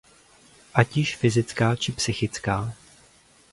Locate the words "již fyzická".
0.97-1.75